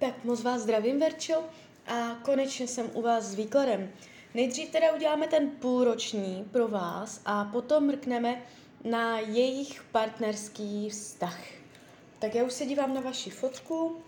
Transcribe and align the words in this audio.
Tak 0.00 0.24
moc 0.24 0.42
vás 0.42 0.62
zdravím, 0.62 1.00
Verčo, 1.00 1.44
a 1.86 2.14
konečně 2.14 2.66
jsem 2.68 2.90
u 2.94 3.02
vás 3.02 3.24
s 3.24 3.34
výkladem. 3.34 3.90
Nejdřív 4.34 4.70
teda 4.70 4.92
uděláme 4.92 5.26
ten 5.26 5.50
půlroční 5.50 6.48
pro 6.52 6.68
vás 6.68 7.20
a 7.24 7.44
potom 7.44 7.86
mrkneme 7.86 8.42
na 8.84 9.18
jejich 9.18 9.82
partnerský 9.82 10.90
vztah. 10.90 11.40
Tak 12.18 12.34
já 12.34 12.44
už 12.44 12.52
se 12.52 12.66
dívám 12.66 12.94
na 12.94 13.00
vaši 13.00 13.30
fotku, 13.30 14.02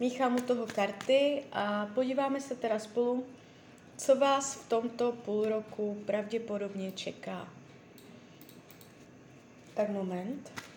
míchám 0.00 0.36
u 0.36 0.40
toho 0.40 0.66
karty 0.66 1.44
a 1.52 1.86
podíváme 1.94 2.40
se 2.40 2.54
teda 2.54 2.78
spolu, 2.78 3.26
co 3.96 4.16
vás 4.16 4.54
v 4.54 4.68
tomto 4.68 5.12
půl 5.12 5.44
roku 5.44 6.02
pravděpodobně 6.06 6.92
čeká. 6.92 7.48
Tak 9.74 9.88
moment. 9.88 10.67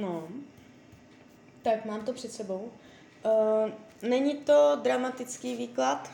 No, 0.00 0.28
tak 1.62 1.84
mám 1.84 2.04
to 2.04 2.12
před 2.12 2.32
sebou. 2.32 2.72
Uh, 3.24 3.70
není 4.08 4.34
to 4.36 4.80
dramatický 4.82 5.56
výklad. 5.56 6.10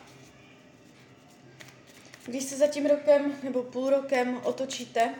Když 2.26 2.44
se 2.44 2.56
za 2.56 2.66
tím 2.66 2.86
rokem 2.86 3.34
nebo 3.42 3.62
půl 3.62 3.90
rokem 3.90 4.40
otočíte, 4.44 5.14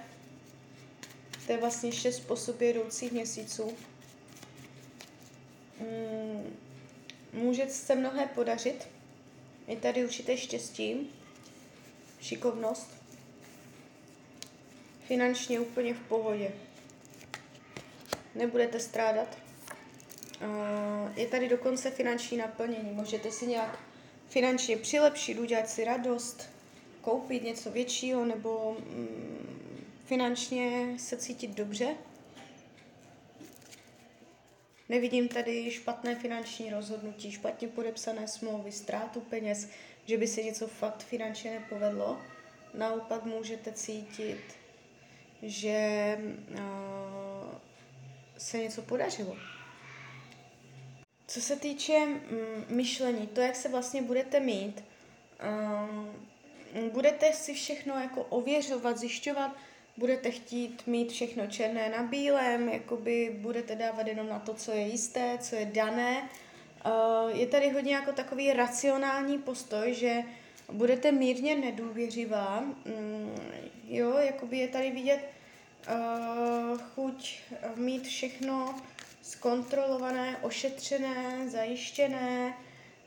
to 1.47 1.53
je 1.53 1.59
vlastně 1.59 1.93
šest 1.93 2.21
po 2.21 2.37
sobě 2.37 2.71
jdoucích 2.71 3.13
měsíců, 3.13 3.73
um, 5.81 6.57
může 7.33 7.67
se 7.67 7.95
mnohé 7.95 8.27
podařit. 8.27 8.89
Je 9.67 9.77
tady 9.77 10.05
určité 10.05 10.37
štěstí, 10.37 11.11
šikovnost, 12.21 12.91
finančně 15.07 15.61
úplně 15.61 15.95
v 15.95 16.01
pohodě 16.01 16.53
nebudete 18.35 18.81
strádat. 18.81 19.39
Je 21.17 21.27
tady 21.27 21.49
dokonce 21.49 21.91
finanční 21.91 22.39
naplnění. 22.39 22.91
Můžete 22.93 23.31
si 23.31 23.47
nějak 23.47 23.79
finančně 24.29 24.77
přilepšit, 24.77 25.39
udělat 25.39 25.69
si 25.69 25.85
radost, 25.85 26.49
koupit 27.01 27.43
něco 27.43 27.71
většího 27.71 28.25
nebo 28.25 28.77
mm, 28.81 29.87
finančně 30.05 30.95
se 30.99 31.17
cítit 31.17 31.51
dobře. 31.51 31.95
Nevidím 34.89 35.29
tady 35.29 35.71
špatné 35.71 36.15
finanční 36.15 36.71
rozhodnutí, 36.71 37.33
špatně 37.33 37.69
podepsané 37.69 38.29
smlouvy, 38.29 38.73
ztrátu 38.73 39.21
peněz, 39.21 39.69
že 40.07 40.19
by 40.19 40.27
se 40.27 40.43
něco 40.43 40.67
fakt 40.67 41.03
finančně 41.03 41.51
nepovedlo. 41.51 42.19
Naopak 42.75 43.25
můžete 43.25 43.73
cítit, 43.73 44.41
že 45.43 46.19
uh, 46.51 47.30
se 48.41 48.59
něco 48.59 48.83
podařilo. 48.83 49.37
Co 51.27 51.41
se 51.41 51.57
týče 51.57 52.07
mm, 52.07 52.65
myšlení, 52.69 53.27
to, 53.27 53.41
jak 53.41 53.57
se 53.57 53.69
vlastně 53.69 54.03
budete 54.03 54.41
mít, 54.41 54.85
um, 55.89 56.13
budete 56.93 57.33
si 57.33 57.55
všechno 57.55 57.95
jako 57.95 58.23
ověřovat, 58.23 58.99
zjišťovat, 58.99 59.57
budete 59.97 60.31
chtít 60.31 60.87
mít 60.87 61.13
všechno 61.13 61.47
černé 61.47 61.89
na 61.89 62.03
bílém, 62.03 62.69
jakoby 62.69 63.37
budete 63.39 63.77
dávat 63.77 64.07
jenom 64.07 64.29
na 64.29 64.39
to, 64.39 64.55
co 64.55 64.73
je 64.73 64.87
jisté, 64.87 65.39
co 65.41 65.57
je 65.57 65.65
dané. 65.65 66.29
Uh, 66.87 67.39
je 67.39 67.47
tady 67.47 67.71
hodně 67.71 67.95
jako 67.95 68.13
takový 68.13 68.53
racionální 68.53 69.39
postoj, 69.39 69.95
že 69.95 70.23
budete 70.73 71.13
mírně 71.13 71.57
nedůvěřivá, 71.57 72.59
um, 72.59 73.35
jo, 73.89 74.19
jakoby 74.19 74.59
je 74.59 74.69
tady 74.69 74.91
vidět, 74.91 75.29
uh, 75.89 76.79
chuť 76.95 77.39
mít 77.77 78.07
všechno 78.07 78.81
zkontrolované, 79.23 80.39
ošetřené, 80.43 81.49
zajištěné, 81.49 82.55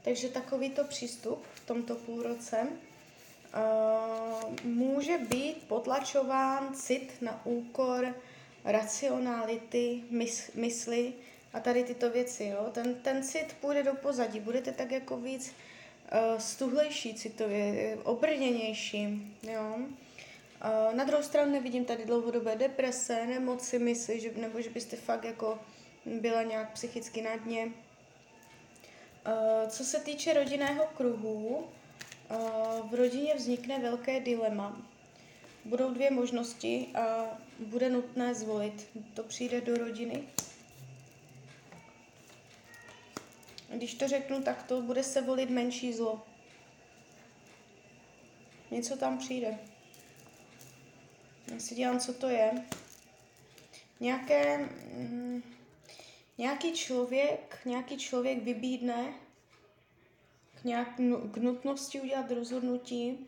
takže 0.01 0.29
takovýto 0.29 0.83
přístup 0.83 1.45
v 1.53 1.65
tomto 1.65 1.95
půlroce 1.95 2.67
uh, 2.67 4.51
může 4.63 5.17
být 5.17 5.63
potlačován 5.67 6.73
cit 6.75 7.11
na 7.21 7.45
úkor 7.45 8.15
racionality, 8.65 10.03
mys, 10.09 10.51
mysli 10.55 11.13
a 11.53 11.59
tady 11.59 11.83
tyto 11.83 12.09
věci. 12.09 12.43
Jo? 12.43 12.69
Ten, 12.71 12.95
ten 12.95 13.23
cit 13.23 13.55
půjde 13.61 13.83
do 13.83 13.93
pozadí, 13.93 14.39
budete 14.39 14.71
tak 14.71 14.91
jako 14.91 15.17
víc 15.17 15.51
uh, 15.51 16.39
stuhlejší 16.39 17.13
citově, 17.13 17.97
obrněnější. 18.03 19.33
Jo? 19.43 19.77
Na 20.91 21.03
druhou 21.03 21.23
stranu 21.23 21.51
nevidím 21.51 21.85
tady 21.85 22.05
dlouhodobé 22.05 22.55
deprese, 22.55 23.25
nemoci, 23.25 23.79
mysli, 23.79 24.19
že, 24.19 24.31
nebo 24.35 24.61
že 24.61 24.69
byste 24.69 24.95
fakt 24.95 25.23
jako 25.23 25.59
byla 26.05 26.43
nějak 26.43 26.73
psychicky 26.73 27.21
na 27.21 27.35
dně. 27.35 27.71
Co 29.69 29.83
se 29.83 29.99
týče 29.99 30.33
rodinného 30.33 30.85
kruhu, 30.97 31.67
v 32.89 32.93
rodině 32.93 33.35
vznikne 33.35 33.79
velké 33.79 34.19
dilema. 34.19 34.81
Budou 35.65 35.93
dvě 35.93 36.11
možnosti 36.11 36.87
a 36.95 37.25
bude 37.59 37.89
nutné 37.89 38.35
zvolit. 38.35 38.89
To 39.13 39.23
přijde 39.23 39.61
do 39.61 39.77
rodiny. 39.77 40.23
Když 43.69 43.93
to 43.93 44.07
řeknu 44.07 44.41
takto, 44.41 44.81
bude 44.81 45.03
se 45.03 45.21
volit 45.21 45.49
menší 45.49 45.93
zlo. 45.93 46.21
Něco 48.71 48.97
tam 48.97 49.17
přijde. 49.17 49.59
Já 51.47 51.59
si 51.59 51.75
dělám, 51.75 51.99
co 51.99 52.13
to 52.13 52.27
je. 52.27 52.51
Nějaké, 53.99 54.57
mm, 54.57 55.43
nějaký 56.37 56.73
člověk, 56.73 57.59
nějaký 57.65 57.97
člověk 57.97 58.43
vybídne 58.43 59.13
k, 60.55 60.63
nějak, 60.63 60.95
k 61.31 61.37
nutnosti 61.37 62.01
udělat 62.01 62.31
rozhodnutí. 62.31 63.27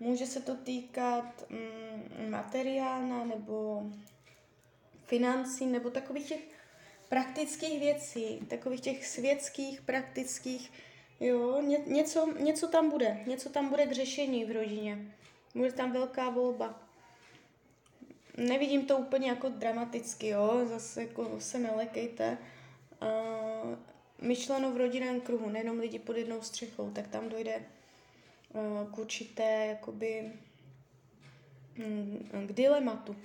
Může 0.00 0.26
se 0.26 0.40
to 0.40 0.54
týkat 0.54 1.50
mm, 1.50 2.30
nebo 3.24 3.82
financí 5.06 5.66
nebo 5.66 5.90
takových 5.90 6.28
těch 6.28 6.40
praktických 7.08 7.80
věcí, 7.80 8.38
takových 8.48 8.80
těch 8.80 9.06
světských, 9.06 9.80
praktických, 9.80 10.72
jo, 11.20 11.60
ně, 11.60 11.78
něco, 11.86 12.32
něco 12.38 12.68
tam 12.68 12.90
bude, 12.90 13.20
něco 13.26 13.48
tam 13.48 13.68
bude 13.68 13.86
k 13.86 13.92
řešení 13.92 14.44
v 14.44 14.50
rodině. 14.50 15.14
Bude 15.54 15.72
tam 15.72 15.92
velká 15.92 16.30
volba 16.30 16.87
nevidím 18.38 18.86
to 18.86 18.98
úplně 18.98 19.28
jako 19.28 19.48
dramaticky, 19.48 20.28
jo, 20.28 20.66
zase 20.68 21.02
jako 21.02 21.40
se 21.40 21.58
nelekejte. 21.58 22.38
Uh, 23.02 23.74
myšleno 24.20 24.70
v 24.72 24.76
rodinném 24.76 25.20
kruhu, 25.20 25.48
nejenom 25.48 25.78
lidi 25.78 25.98
pod 25.98 26.16
jednou 26.16 26.42
střechou, 26.42 26.90
tak 26.90 27.08
tam 27.08 27.28
dojde 27.28 27.62
uh, 28.52 28.90
k 28.90 28.98
určité, 28.98 29.66
jakoby, 29.66 30.32
um, 31.86 32.46
k 32.46 32.52
dilematu. 32.52 33.16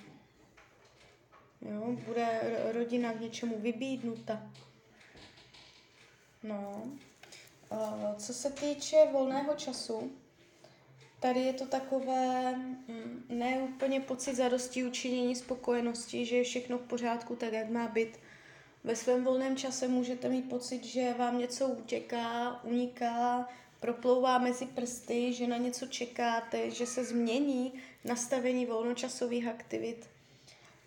Jo, 1.61 1.97
bude 2.05 2.41
rodina 2.73 3.13
k 3.13 3.19
něčemu 3.19 3.59
vybídnuta. 3.59 4.51
No. 6.43 6.83
Uh, 7.71 8.15
co 8.17 8.33
se 8.33 8.51
týče 8.51 8.97
volného 9.11 9.55
času, 9.55 10.11
Tady 11.23 11.39
je 11.39 11.53
to 11.53 11.65
takové 11.65 12.55
mm, 12.55 13.25
ne 13.29 13.59
úplně 13.59 13.99
pocit 13.99 14.35
zadosti 14.35 14.83
učinění 14.83 15.35
spokojenosti, 15.35 16.25
že 16.25 16.35
je 16.35 16.43
všechno 16.43 16.77
v 16.77 16.81
pořádku 16.81 17.35
tak, 17.35 17.53
jak 17.53 17.69
má 17.69 17.87
být. 17.87 18.19
Ve 18.83 18.95
svém 18.95 19.23
volném 19.23 19.57
čase 19.57 19.87
můžete 19.87 20.29
mít 20.29 20.49
pocit, 20.49 20.83
že 20.83 21.13
vám 21.13 21.39
něco 21.39 21.67
utěká, 21.67 22.59
uniká, 22.63 23.49
proplouvá 23.79 24.37
mezi 24.37 24.65
prsty, 24.65 25.33
že 25.33 25.47
na 25.47 25.57
něco 25.57 25.87
čekáte, 25.87 26.71
že 26.71 26.85
se 26.85 27.03
změní 27.03 27.73
nastavení 28.03 28.65
volnočasových 28.65 29.47
aktivit, 29.47 30.09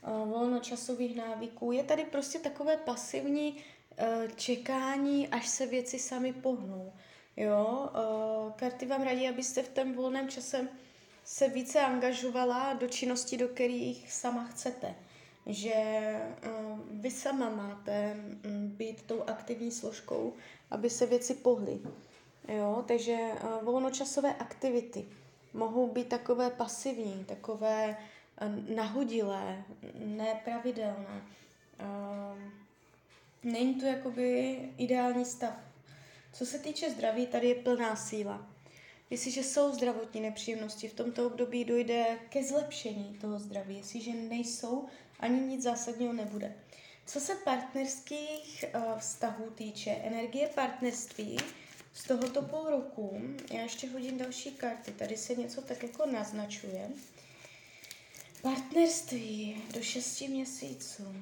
volnočasových 0.02 1.16
návyků. 1.16 1.72
Je 1.72 1.84
tady 1.84 2.04
prostě 2.04 2.38
takové 2.38 2.76
pasivní 2.76 3.56
e, 3.98 4.28
čekání, 4.36 5.28
až 5.28 5.48
se 5.48 5.66
věci 5.66 5.98
sami 5.98 6.32
pohnou. 6.32 6.92
Jo, 7.36 7.90
uh, 7.94 8.52
karty 8.52 8.86
vám 8.86 9.02
radí, 9.02 9.28
abyste 9.28 9.62
v 9.62 9.68
tom 9.68 9.92
volném 9.92 10.28
čase 10.28 10.68
se 11.24 11.48
více 11.48 11.80
angažovala 11.80 12.72
do 12.72 12.88
činností, 12.88 13.36
do 13.36 13.48
kterých 13.48 14.12
sama 14.12 14.44
chcete. 14.44 14.94
Že 15.46 15.74
uh, 16.46 16.78
vy 16.90 17.10
sama 17.10 17.50
máte 17.50 18.16
um, 18.46 18.68
být 18.68 19.02
tou 19.02 19.22
aktivní 19.22 19.70
složkou, 19.70 20.34
aby 20.70 20.90
se 20.90 21.06
věci 21.06 21.34
pohly. 21.34 21.80
Jo, 22.48 22.84
takže 22.88 23.12
uh, 23.12 23.64
volnočasové 23.64 24.34
aktivity. 24.34 25.04
mohou 25.52 25.88
být 25.92 26.08
takové 26.08 26.50
pasivní, 26.50 27.24
takové 27.24 27.96
eh, 28.38 28.74
nahodilé, 28.74 29.64
nepravidelné. 29.94 31.22
Není 33.42 33.74
to 33.74 33.86
jakoby 33.86 34.58
ideální 34.78 35.24
stav. 35.24 35.65
Co 36.38 36.46
se 36.46 36.58
týče 36.58 36.90
zdraví, 36.90 37.26
tady 37.26 37.48
je 37.48 37.54
plná 37.54 37.96
síla. 37.96 38.46
Jestliže 39.10 39.42
jsou 39.42 39.72
zdravotní 39.72 40.20
nepříjemnosti, 40.20 40.88
v 40.88 40.94
tomto 40.94 41.26
období 41.26 41.64
dojde 41.64 42.18
ke 42.28 42.44
zlepšení 42.44 43.18
toho 43.20 43.38
zdraví. 43.38 43.76
Jestliže 43.76 44.14
nejsou, 44.14 44.86
ani 45.20 45.40
nic 45.40 45.62
zásadního 45.62 46.12
nebude. 46.12 46.56
Co 47.06 47.20
se 47.20 47.34
partnerských 47.34 48.64
uh, 48.74 48.98
vztahů 48.98 49.50
týče, 49.50 49.90
energie 49.90 50.48
partnerství 50.48 51.38
z 51.94 52.04
tohoto 52.04 52.42
půl 52.42 52.70
roku, 52.70 53.20
já 53.52 53.62
ještě 53.62 53.90
hodím 53.90 54.18
další 54.18 54.50
karty, 54.50 54.92
tady 54.92 55.16
se 55.16 55.34
něco 55.34 55.62
tak 55.62 55.82
jako 55.82 56.06
naznačuje. 56.06 56.90
Partnerství 58.42 59.62
do 59.74 59.82
6 59.82 60.20
měsíců. 60.20 61.14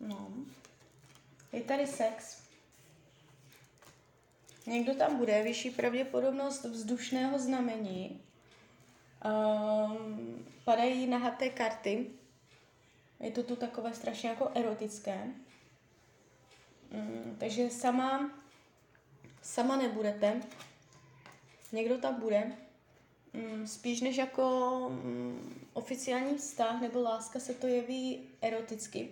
No. 0.00 0.32
Je 1.52 1.62
tady 1.62 1.86
sex. 1.86 2.43
Někdo 4.66 4.94
tam 4.94 5.16
bude, 5.16 5.42
vyšší 5.42 5.70
pravděpodobnost 5.70 6.64
vzdušného 6.64 7.38
znamení. 7.38 8.22
Um, 9.24 10.46
padají 10.64 11.06
nahaté 11.06 11.48
karty. 11.48 12.06
Je 13.20 13.30
to 13.30 13.42
tu 13.42 13.56
takové 13.56 13.94
strašně 13.94 14.28
jako 14.28 14.50
erotické. 14.54 15.24
Um, 16.90 17.36
takže 17.38 17.70
sama, 17.70 18.30
sama 19.42 19.76
nebudete. 19.76 20.40
Někdo 21.72 21.98
tam 21.98 22.20
bude. 22.20 22.52
Um, 23.32 23.66
spíš 23.66 24.00
než 24.00 24.16
jako 24.16 24.78
um, 24.88 25.66
oficiální 25.72 26.38
vztah 26.38 26.80
nebo 26.80 27.02
láska 27.02 27.40
se 27.40 27.54
to 27.54 27.66
jeví 27.66 28.28
eroticky. 28.40 29.08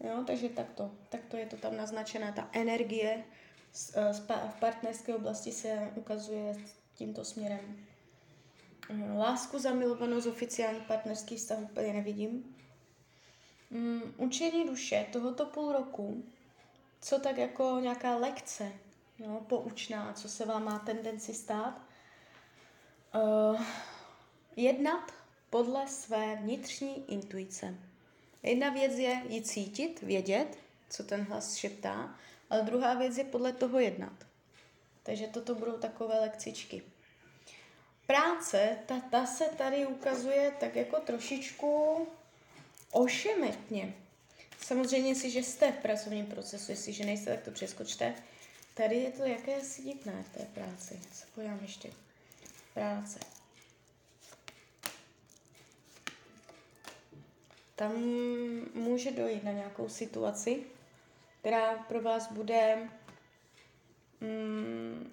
Jo, 0.00 0.24
takže 0.26 0.48
takto, 0.48 0.90
takto 1.08 1.36
je 1.36 1.46
to 1.46 1.56
tam 1.56 1.76
naznačená 1.76 2.32
ta 2.32 2.48
energie 2.52 3.24
v 4.12 4.60
partnerské 4.60 5.14
oblasti 5.14 5.52
se 5.52 5.92
ukazuje 5.94 6.56
tímto 6.94 7.24
směrem. 7.24 7.86
Eh, 8.90 9.12
lásku, 9.18 9.58
zamilovanost, 9.58 10.26
oficiální 10.26 10.80
partnerský 10.80 11.36
vztah 11.36 11.58
úplně 11.58 11.92
nevidím. 11.92 12.56
Um, 13.70 14.14
učení 14.16 14.66
duše 14.66 15.06
tohoto 15.12 15.46
půl 15.46 15.72
roku, 15.72 16.24
co 17.00 17.18
tak 17.18 17.38
jako 17.38 17.78
nějaká 17.80 18.16
lekce, 18.16 18.72
jo, 19.18 19.40
poučná, 19.48 20.12
co 20.12 20.28
se 20.28 20.46
vám 20.46 20.64
má 20.64 20.78
tendenci 20.78 21.34
stát, 21.34 21.82
uh, 23.14 23.62
jednat 24.56 25.12
podle 25.50 25.88
své 25.88 26.36
vnitřní 26.36 27.10
intuice. 27.12 27.74
Jedna 28.42 28.70
věc 28.70 28.98
je 28.98 29.22
ji 29.28 29.42
cítit, 29.42 30.02
vědět, 30.02 30.58
co 30.88 31.04
ten 31.04 31.22
hlas 31.22 31.54
šeptá, 31.54 32.18
ale 32.50 32.62
druhá 32.62 32.94
věc 32.94 33.18
je 33.18 33.24
podle 33.24 33.52
toho 33.52 33.78
jednat. 33.78 34.26
Takže 35.02 35.26
toto 35.26 35.54
budou 35.54 35.78
takové 35.78 36.20
lekcičky. 36.20 36.82
Práce, 38.06 38.78
ta, 38.86 39.00
ta 39.10 39.26
se 39.26 39.44
tady 39.44 39.86
ukazuje 39.86 40.52
tak 40.60 40.76
jako 40.76 41.00
trošičku 41.00 42.06
ošemetně. 42.90 43.94
Samozřejmě, 44.60 45.10
jestliže 45.10 45.42
jste 45.42 45.72
v 45.72 45.82
pracovním 45.82 46.26
procesu, 46.26 46.72
jestliže 46.72 47.04
nejste, 47.06 47.30
tak 47.30 47.44
to 47.44 47.50
přeskočte. 47.50 48.14
Tady 48.74 48.96
je 48.96 49.10
to 49.10 49.22
jakési 49.22 49.82
divné 49.82 50.22
v 50.22 50.38
té 50.38 50.44
práci. 50.44 51.00
Se 51.12 51.26
pojďám 51.34 51.58
ještě. 51.62 51.90
Práce. 52.74 53.18
Tam 57.76 57.92
může 58.74 59.10
dojít 59.10 59.44
na 59.44 59.52
nějakou 59.52 59.88
situaci, 59.88 60.64
která 61.40 61.78
pro 61.78 62.02
vás 62.02 62.32
bude... 62.32 62.88
Mm, 64.20 65.12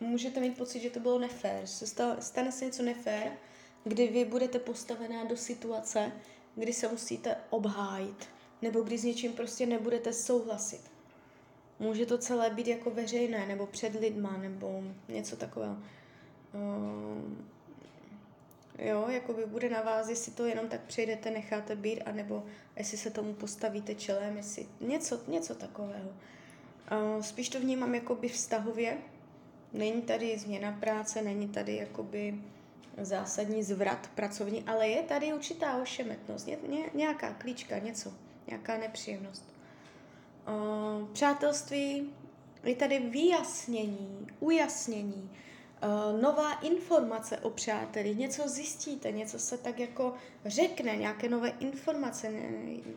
můžete 0.00 0.40
mít 0.40 0.58
pocit, 0.58 0.80
že 0.80 0.90
to 0.90 1.00
bylo 1.00 1.18
nefér. 1.18 1.66
Stane 2.20 2.52
se 2.52 2.64
něco 2.64 2.82
nefér, 2.82 3.32
kdy 3.84 4.08
vy 4.08 4.24
budete 4.24 4.58
postavená 4.58 5.24
do 5.24 5.36
situace, 5.36 6.12
kdy 6.54 6.72
se 6.72 6.88
musíte 6.88 7.36
obhájit, 7.50 8.28
nebo 8.62 8.80
kdy 8.80 8.98
s 8.98 9.04
něčím 9.04 9.32
prostě 9.32 9.66
nebudete 9.66 10.12
souhlasit. 10.12 10.90
Může 11.78 12.06
to 12.06 12.18
celé 12.18 12.50
být 12.50 12.66
jako 12.66 12.90
veřejné, 12.90 13.46
nebo 13.46 13.66
před 13.66 13.94
lidma, 14.00 14.36
nebo 14.36 14.82
něco 15.08 15.36
takového. 15.36 15.76
Um, 16.54 17.48
Jo, 18.78 19.08
jako 19.08 19.32
by 19.32 19.46
bude 19.46 19.70
na 19.70 19.82
vás, 19.82 20.08
jestli 20.08 20.32
to 20.32 20.46
jenom 20.46 20.68
tak 20.68 20.80
přejdete, 20.80 21.30
necháte 21.30 21.76
být, 21.76 22.02
anebo 22.02 22.44
jestli 22.76 22.98
se 22.98 23.10
tomu 23.10 23.34
postavíte 23.34 23.94
čelem, 23.94 24.36
jestli 24.36 24.66
něco, 24.80 25.20
něco 25.28 25.54
takového. 25.54 26.08
Uh, 26.08 27.22
spíš 27.22 27.48
to 27.48 27.60
vnímám 27.60 27.94
jakoby 27.94 28.28
vztahově. 28.28 28.98
Není 29.72 30.02
tady 30.02 30.38
změna 30.38 30.72
práce, 30.80 31.22
není 31.22 31.48
tady 31.48 31.76
jakoby 31.76 32.40
zásadní 33.00 33.62
zvrat 33.62 34.10
pracovní, 34.14 34.64
ale 34.66 34.88
je 34.88 35.02
tady 35.02 35.32
určitá 35.32 35.82
ošemetnost, 35.82 36.46
ně, 36.46 36.58
ně, 36.68 36.84
nějaká 36.94 37.32
klíčka, 37.32 37.78
něco, 37.78 38.12
nějaká 38.46 38.78
nepříjemnost. 38.78 39.44
Uh, 40.48 41.08
přátelství, 41.08 42.12
je 42.64 42.74
tady 42.74 42.98
vyjasnění, 42.98 44.26
ujasnění, 44.40 45.30
nová 46.20 46.52
informace 46.52 47.38
o 47.38 47.50
přáteli, 47.50 48.14
něco 48.14 48.48
zjistíte, 48.48 49.12
něco 49.12 49.38
se 49.38 49.58
tak 49.58 49.78
jako 49.78 50.14
řekne, 50.46 50.96
nějaké 50.96 51.28
nové 51.28 51.48
informace, 51.48 52.32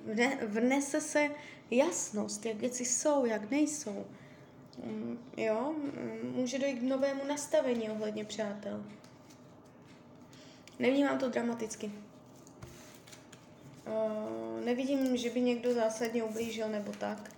vne, 0.06 0.38
vnese 0.46 1.02
se 1.02 1.30
jasnost, 1.72 2.46
jak 2.46 2.56
věci 2.56 2.86
jsou, 2.86 3.26
jak 3.26 3.52
nejsou. 3.52 4.06
Um, 4.78 5.20
jo, 5.38 5.76
může 6.24 6.60
dojít 6.60 6.80
k 6.80 6.90
novému 6.90 7.22
nastavení 7.28 7.90
ohledně 7.90 8.26
přátel. 8.26 8.84
Nevnímám 10.80 11.20
to 11.20 11.30
dramaticky. 11.30 11.92
Uh, 13.88 14.66
nevidím, 14.66 15.18
že 15.18 15.30
by 15.30 15.42
někdo 15.42 15.74
zásadně 15.74 16.24
ublížil 16.24 16.70
nebo 16.70 16.92
tak. 16.92 17.32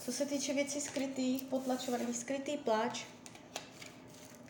Co 0.00 0.12
se 0.12 0.26
týče 0.26 0.54
věcí 0.54 0.80
skrytých, 0.80 1.42
potlačovaných, 1.42 2.16
skrytý 2.16 2.56
pláč, 2.56 3.04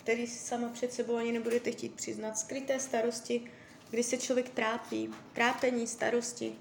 který 0.08 0.26
si 0.26 0.38
sama 0.38 0.69
před 0.69 0.93
sebou 0.93 1.16
ani 1.16 1.32
nebudete 1.32 1.70
chtít 1.70 1.94
přiznat. 1.94 2.38
Skryté 2.38 2.81
starosti, 2.81 3.50
kdy 3.91 4.03
se 4.03 4.17
člověk 4.17 4.48
trápí, 4.48 5.10
trápení, 5.32 5.86
starosti. 5.86 6.55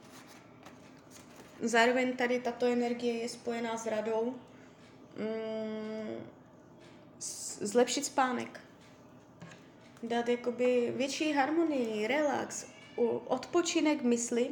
Zároveň 1.62 2.18
tady 2.18 2.40
tato 2.40 2.66
energie 2.66 3.14
je 3.14 3.30
spojená 3.30 3.78
s 3.78 3.86
radou. 3.86 4.36
Mm, 5.18 6.30
zlepšit 7.60 8.06
spánek. 8.06 8.60
Dát 10.04 10.30
jakoby 10.30 10.94
větší 10.96 11.34
harmonii, 11.34 12.08
relax, 12.08 12.66
odpočinek 13.28 14.02
mysli, 14.02 14.50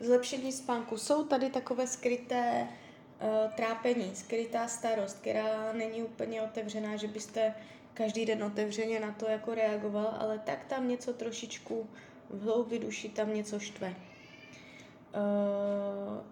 zlepšení 0.00 0.52
spánku. 0.52 0.96
Jsou 0.98 1.24
tady 1.24 1.50
takové 1.50 1.86
skryté 1.86 2.68
uh, 2.68 3.52
trápení, 3.52 4.16
skrytá 4.16 4.68
starost, 4.68 5.20
která 5.20 5.72
není 5.72 6.02
úplně 6.02 6.42
otevřená, 6.42 6.96
že 6.96 7.08
byste 7.08 7.54
každý 7.94 8.26
den 8.26 8.44
otevřeně 8.44 9.00
na 9.00 9.12
to 9.12 9.28
jako 9.28 9.54
reagoval, 9.54 10.16
ale 10.18 10.38
tak 10.38 10.64
tam 10.64 10.88
něco 10.88 11.12
trošičku 11.12 11.90
v 12.30 12.42
hloubi 12.42 12.78
duši 12.78 13.08
tam 13.08 13.34
něco 13.34 13.60
štve. 13.60 13.88
Uh, 13.88 13.94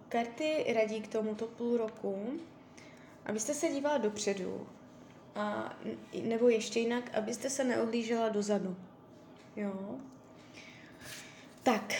karty 0.09 0.73
radí 0.73 1.01
k 1.01 1.07
tomuto 1.07 1.47
půl 1.47 1.77
roku, 1.77 2.39
abyste 3.25 3.53
se 3.53 3.67
dívala 3.67 3.97
dopředu, 3.97 4.67
a, 5.35 5.75
nebo 6.23 6.49
ještě 6.49 6.79
jinak, 6.79 7.17
abyste 7.17 7.49
se 7.49 7.63
neohlížela 7.63 8.29
dozadu. 8.29 8.75
Jo. 9.55 9.99
Tak, 11.63 11.93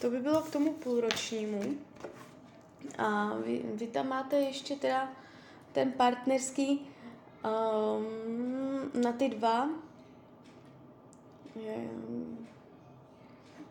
to 0.00 0.10
by 0.10 0.20
bylo 0.20 0.42
k 0.42 0.50
tomu 0.50 0.72
půlročnímu. 0.72 1.62
A 2.98 3.34
vy, 3.44 3.62
vy 3.74 3.86
tam 3.86 4.08
máte 4.08 4.36
ještě 4.36 4.76
teda 4.76 5.12
ten 5.72 5.92
partnerský 5.92 6.86
Um, 7.44 9.02
na 9.02 9.12
ty 9.12 9.28
dva 9.28 9.68
je, 11.54 11.90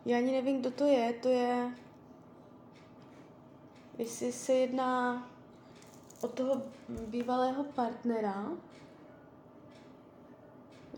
já 0.06 0.18
ani 0.18 0.32
nevím, 0.32 0.60
kdo 0.60 0.70
to 0.70 0.84
je. 0.84 1.12
To 1.12 1.28
je, 1.28 1.72
jestli 3.98 4.32
se 4.32 4.52
jedná 4.52 5.28
o 6.20 6.28
toho 6.28 6.62
bývalého 6.88 7.64
partnera. 7.64 8.46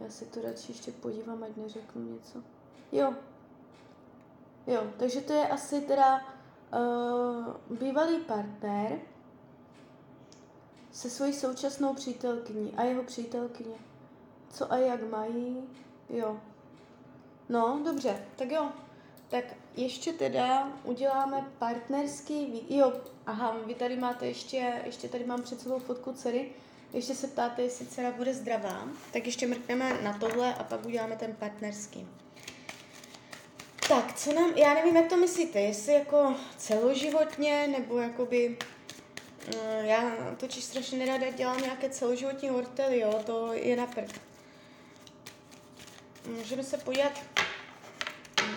Já 0.00 0.10
se 0.10 0.24
to 0.24 0.42
radši 0.42 0.72
ještě 0.72 0.92
podívám, 0.92 1.42
ať 1.42 1.56
neřeknu 1.56 2.02
něco. 2.02 2.42
Jo. 2.92 3.14
Jo, 4.66 4.82
takže 4.98 5.20
to 5.20 5.32
je 5.32 5.48
asi 5.48 5.80
teda 5.80 6.20
uh, 6.74 7.78
bývalý 7.78 8.20
partner, 8.20 8.98
se 10.92 11.10
svojí 11.10 11.32
současnou 11.32 11.94
přítelkyní 11.94 12.72
a 12.76 12.82
jeho 12.82 13.02
přítelkyně. 13.02 13.74
co 14.52 14.72
a 14.72 14.76
jak 14.76 15.10
mají, 15.10 15.56
jo. 16.08 16.40
No, 17.48 17.80
dobře, 17.84 18.26
tak 18.36 18.50
jo. 18.50 18.68
Tak 19.28 19.44
ještě 19.76 20.12
teda 20.12 20.72
uděláme 20.84 21.46
partnerský, 21.58 22.66
jo, 22.68 22.92
aha, 23.26 23.56
vy 23.66 23.74
tady 23.74 23.96
máte 23.96 24.26
ještě, 24.26 24.72
ještě 24.84 25.08
tady 25.08 25.24
mám 25.24 25.42
před 25.42 25.60
sebou 25.60 25.78
fotku 25.78 26.12
dcery, 26.12 26.52
ještě 26.92 27.14
se 27.14 27.26
ptáte, 27.26 27.62
jestli 27.62 27.86
dcera 27.86 28.10
bude 28.10 28.34
zdravá, 28.34 28.88
tak 29.12 29.26
ještě 29.26 29.46
mrkneme 29.46 30.02
na 30.02 30.18
tohle 30.18 30.54
a 30.54 30.64
pak 30.64 30.86
uděláme 30.86 31.16
ten 31.16 31.34
partnerský. 31.34 32.06
Tak, 33.88 34.14
co 34.14 34.32
nám, 34.32 34.50
já 34.50 34.74
nevím, 34.74 34.96
jak 34.96 35.08
to 35.08 35.16
myslíte, 35.16 35.60
jestli 35.60 35.92
jako 35.92 36.34
celoživotně, 36.56 37.68
nebo 37.78 37.98
jakoby, 37.98 38.58
já 39.80 40.34
totiž 40.36 40.64
strašně 40.64 40.98
nerada 40.98 41.30
dělám 41.30 41.60
nějaké 41.60 41.90
celoživotní 41.90 42.48
hortely, 42.48 43.00
jo, 43.00 43.22
to 43.26 43.52
je 43.52 43.76
na 43.76 43.86
prd. 43.86 44.20
Můžeme 46.26 46.64
se 46.64 46.78
podívat 46.78 47.12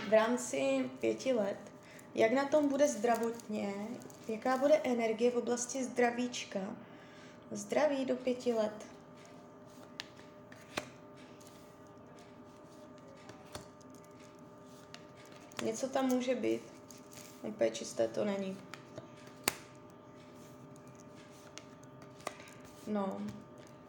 v 0.08 0.12
rámci 0.12 0.90
pěti 1.00 1.34
let, 1.34 1.58
jak 2.16 2.32
na 2.32 2.46
tom 2.46 2.70
bude 2.70 2.88
zdravotně, 2.88 3.74
jaká 4.28 4.58
bude 4.58 4.82
energie 4.84 5.32
v 5.32 5.38
oblasti 5.38 5.84
zdravíčka, 5.84 6.60
zdraví 7.52 8.06
do 8.06 8.16
pěti 8.16 8.54
let. 8.54 8.86
Něco 15.64 15.88
tam 15.88 16.06
může 16.06 16.36
být. 16.36 16.62
Úplně 17.44 17.72
čisté 17.72 18.08
to 18.08 18.26
není. 18.26 18.58
No, 22.94 23.18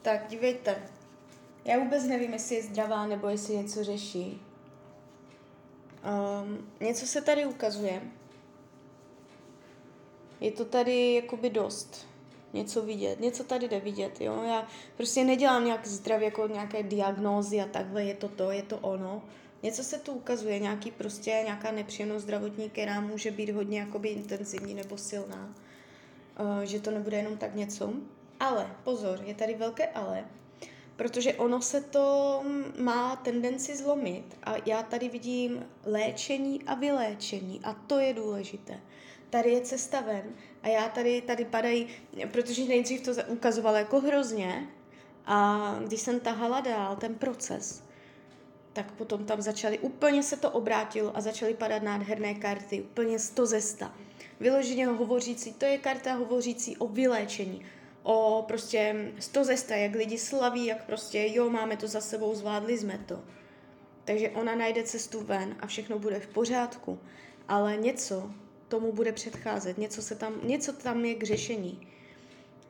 tak 0.02 0.26
dívejte. 0.28 0.82
Já 1.64 1.78
vůbec 1.78 2.04
nevím, 2.04 2.32
jestli 2.32 2.54
je 2.54 2.62
zdravá 2.62 3.06
nebo 3.06 3.28
jestli 3.28 3.56
něco 3.56 3.84
řeší. 3.84 4.42
Um, 6.42 6.68
něco 6.80 7.06
se 7.06 7.22
tady 7.22 7.46
ukazuje. 7.46 8.02
Je 10.40 10.52
to 10.52 10.64
tady 10.64 11.14
jakoby 11.14 11.50
dost. 11.50 12.06
Něco 12.52 12.82
vidět, 12.82 13.20
něco 13.20 13.44
tady 13.44 13.68
jde 13.68 13.80
vidět, 13.80 14.20
jo. 14.20 14.42
Já 14.42 14.68
prostě 14.96 15.24
nedělám 15.24 15.64
nějak 15.64 15.86
zdravě 15.86 16.24
jako 16.24 16.48
nějaké 16.48 16.82
diagnózy 16.82 17.60
a 17.60 17.66
takhle, 17.66 18.04
je 18.04 18.14
to 18.14 18.28
to, 18.28 18.50
je 18.50 18.62
to 18.62 18.78
ono 18.78 19.22
něco 19.64 19.84
se 19.84 19.98
tu 19.98 20.12
ukazuje, 20.12 20.58
nějaký 20.58 20.90
prostě, 20.90 21.30
nějaká 21.44 21.72
nepříjemnost 21.72 22.24
zdravotní, 22.24 22.70
která 22.70 23.00
může 23.00 23.30
být 23.30 23.50
hodně 23.50 23.80
jakoby 23.80 24.08
intenzivní 24.08 24.74
nebo 24.74 24.98
silná, 24.98 25.54
uh, 26.40 26.60
že 26.62 26.80
to 26.80 26.90
nebude 26.90 27.16
jenom 27.16 27.36
tak 27.36 27.54
něco. 27.54 27.92
Ale, 28.44 28.76
pozor, 28.84 29.20
je 29.24 29.34
tady 29.34 29.54
velké 29.54 29.86
ale, 29.86 30.24
protože 30.96 31.34
ono 31.34 31.62
se 31.62 31.80
to 31.80 32.42
má 32.78 33.16
tendenci 33.16 33.76
zlomit 33.76 34.38
a 34.42 34.54
já 34.66 34.82
tady 34.82 35.08
vidím 35.08 35.66
léčení 35.84 36.62
a 36.66 36.74
vyléčení 36.74 37.60
a 37.64 37.72
to 37.72 37.98
je 37.98 38.14
důležité. 38.14 38.80
Tady 39.30 39.50
je 39.50 39.60
cesta 39.60 40.00
ven 40.00 40.22
a 40.62 40.68
já 40.68 40.88
tady, 40.88 41.20
tady 41.20 41.44
padají, 41.44 41.88
protože 42.32 42.64
nejdřív 42.64 43.00
to 43.00 43.12
ukazovala 43.28 43.78
jako 43.78 44.00
hrozně 44.00 44.68
a 45.26 45.78
když 45.86 46.00
jsem 46.00 46.20
tahala 46.20 46.60
dál 46.60 46.96
ten 46.96 47.14
proces, 47.14 47.84
tak 48.72 48.92
potom 48.92 49.24
tam 49.24 49.42
začaly, 49.42 49.78
úplně 49.78 50.22
se 50.22 50.36
to 50.36 50.50
obrátilo 50.50 51.16
a 51.16 51.20
začaly 51.20 51.54
padat 51.54 51.82
nádherné 51.82 52.34
karty, 52.34 52.82
úplně 52.82 53.18
sto 53.18 53.46
ze 53.46 53.60
sta. 53.60 53.94
Vyloženě 54.40 54.86
hovořící, 54.86 55.52
to 55.52 55.64
je 55.64 55.78
karta 55.78 56.14
hovořící 56.14 56.76
o 56.76 56.88
vyléčení, 56.88 57.64
o 58.04 58.44
prostě 58.48 59.10
sto 59.18 59.44
ze 59.44 59.56
sta, 59.56 59.74
jak 59.74 59.94
lidi 59.94 60.18
slaví, 60.18 60.66
jak 60.66 60.84
prostě 60.84 61.26
jo, 61.32 61.50
máme 61.50 61.76
to 61.76 61.88
za 61.88 62.00
sebou, 62.00 62.34
zvládli 62.34 62.78
jsme 62.78 62.98
to. 63.06 63.20
Takže 64.04 64.30
ona 64.30 64.54
najde 64.54 64.82
cestu 64.82 65.20
ven 65.20 65.56
a 65.60 65.66
všechno 65.66 65.98
bude 65.98 66.20
v 66.20 66.26
pořádku, 66.26 66.98
ale 67.48 67.76
něco 67.76 68.30
tomu 68.68 68.92
bude 68.92 69.12
předcházet, 69.12 69.78
něco, 69.78 70.02
se 70.02 70.14
tam, 70.14 70.40
něco 70.42 70.72
tam 70.72 71.04
je 71.04 71.14
k 71.14 71.22
řešení. 71.22 71.88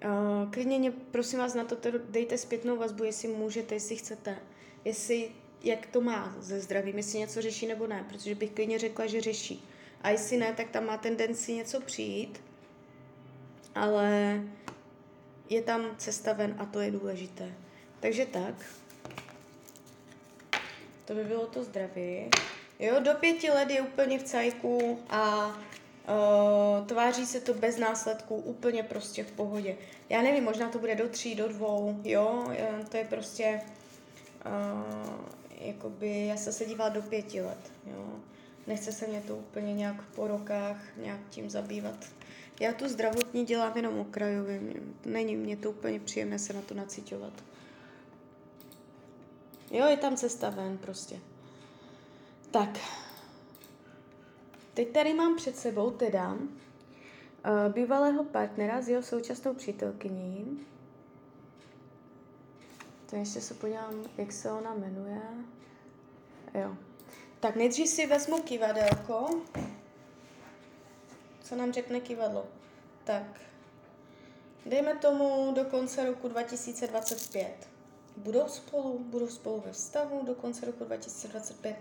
Uh, 0.04 0.50
klidně 0.50 0.78
mě, 0.78 0.90
prosím 0.90 1.38
vás, 1.38 1.54
na 1.54 1.64
to 1.64 1.76
dejte 2.08 2.38
zpětnou 2.38 2.76
vazbu, 2.76 3.04
jestli 3.04 3.28
můžete, 3.28 3.74
jestli 3.74 3.96
chcete. 3.96 4.38
Jestli 4.84 5.30
jak 5.62 5.86
to 5.86 6.00
má 6.00 6.36
ze 6.38 6.60
zdravím, 6.60 6.96
jestli 6.96 7.18
něco 7.18 7.42
řeší 7.42 7.66
nebo 7.66 7.86
ne, 7.86 8.04
protože 8.08 8.34
bych 8.34 8.50
klidně 8.50 8.78
řekla, 8.78 9.06
že 9.06 9.20
řeší. 9.20 9.64
A 10.02 10.10
jestli 10.10 10.36
ne, 10.36 10.52
tak 10.56 10.70
tam 10.70 10.86
má 10.86 10.96
tendenci 10.96 11.52
něco 11.52 11.80
přijít, 11.80 12.40
ale 13.74 14.40
je 15.48 15.62
tam 15.62 15.96
cesta 15.98 16.32
ven 16.32 16.54
a 16.58 16.66
to 16.66 16.80
je 16.80 16.90
důležité. 16.90 17.52
Takže 18.00 18.26
tak. 18.26 18.54
To 21.04 21.14
by 21.14 21.24
bylo 21.24 21.46
to 21.46 21.64
zdraví. 21.64 22.30
Jo, 22.78 23.00
do 23.00 23.14
pěti 23.14 23.50
let 23.50 23.70
je 23.70 23.80
úplně 23.80 24.18
v 24.18 24.22
cajku 24.22 24.98
a 25.10 25.46
uh, 25.48 26.86
tváří 26.86 27.26
se 27.26 27.40
to 27.40 27.54
bez 27.54 27.76
následků, 27.76 28.36
úplně 28.36 28.82
prostě 28.82 29.24
v 29.24 29.32
pohodě. 29.32 29.76
Já 30.08 30.22
nevím, 30.22 30.44
možná 30.44 30.68
to 30.68 30.78
bude 30.78 30.94
do 30.94 31.08
tří, 31.08 31.34
do 31.34 31.48
dvou, 31.48 32.00
jo, 32.04 32.52
to 32.88 32.96
je 32.96 33.04
prostě 33.04 33.60
uh, 34.46 35.24
jakoby, 35.60 36.26
já 36.26 36.36
jsem 36.36 36.52
se 36.52 36.64
dívala 36.64 36.88
do 36.88 37.02
pěti 37.02 37.40
let, 37.40 37.72
jo. 37.86 38.14
Nechce 38.66 38.92
se 38.92 39.06
mě 39.06 39.20
to 39.20 39.36
úplně 39.36 39.74
nějak 39.74 40.02
po 40.02 40.26
rokách 40.26 40.76
nějak 40.96 41.20
tím 41.30 41.50
zabývat. 41.50 42.04
Já 42.60 42.72
tu 42.72 42.88
zdravotní 42.88 43.44
dělám 43.44 43.76
jenom 43.76 43.98
okrajově, 43.98 44.60
není 45.04 45.36
mě 45.36 45.56
to 45.56 45.70
úplně 45.70 46.00
příjemné 46.00 46.38
se 46.38 46.52
na 46.52 46.62
to 46.62 46.74
nacitovat. 46.74 47.32
Jo, 49.70 49.86
je 49.86 49.96
tam 49.96 50.16
cesta 50.16 50.50
ven 50.50 50.78
prostě. 50.78 51.20
Tak. 52.50 52.78
Teď 54.74 54.92
tady 54.92 55.14
mám 55.14 55.36
před 55.36 55.56
sebou 55.56 55.90
teda 55.90 56.32
uh, 56.32 56.40
bývalého 57.72 58.24
partnera 58.24 58.82
s 58.82 58.88
jeho 58.88 59.02
současnou 59.02 59.54
přítelkyní. 59.54 60.66
To 63.10 63.16
ještě 63.16 63.40
se 63.40 63.54
podívám, 63.54 64.04
jak 64.18 64.32
se 64.32 64.52
ona 64.52 64.74
jmenuje. 64.74 65.22
Jo. 66.54 66.76
Tak 67.40 67.56
nejdřív 67.56 67.88
si 67.88 68.06
vezmu 68.06 68.42
kivadelko. 68.42 69.40
Co 71.44 71.56
nám 71.56 71.72
řekne 71.72 72.00
kivadlo? 72.00 72.46
Tak, 73.04 73.40
dejme 74.66 74.96
tomu 74.96 75.52
do 75.54 75.64
konce 75.64 76.04
roku 76.06 76.28
2025. 76.28 77.68
Budou 78.16 78.48
spolu, 78.48 78.98
budou 78.98 79.28
spolu 79.28 79.62
ve 79.66 79.72
vztahu 79.72 80.24
do 80.26 80.34
konce 80.34 80.66
roku 80.66 80.84
2025. 80.84 81.76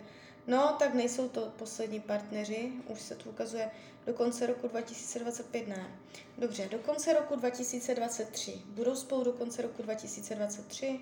No, 0.47 0.75
tak 0.79 0.93
nejsou 0.93 1.29
to 1.29 1.53
poslední 1.57 1.99
partneři, 1.99 2.71
už 2.87 3.01
se 3.01 3.15
to 3.15 3.29
ukazuje 3.29 3.71
do 4.05 4.13
konce 4.13 4.45
roku 4.45 4.67
2025 4.67 5.67
ne. 5.67 5.99
Dobře, 6.37 6.67
do 6.71 6.79
konce 6.79 7.13
roku 7.13 7.35
2023. 7.35 8.61
Budou 8.65 8.95
spolu 8.95 9.23
do 9.23 9.33
konce 9.33 9.61
roku 9.61 9.81
2023? 9.83 10.99